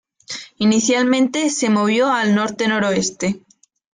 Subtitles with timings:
[0.57, 3.43] Inicialmente, se movió al norte-noroeste.